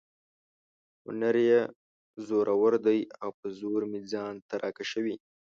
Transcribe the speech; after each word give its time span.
هنر 1.05 1.35
یې 1.49 1.61
زورور 2.27 2.73
دی 2.87 2.99
او 3.21 3.29
په 3.39 3.47
زور 3.59 3.81
مې 3.91 3.99
ځان 4.11 4.33
ته 4.47 4.55
را 4.63 4.69
کشوي. 4.77 5.15